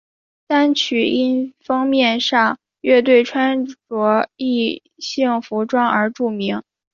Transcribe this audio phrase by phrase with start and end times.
[0.47, 6.63] 单曲因封面上乐队穿着异性服装而著名。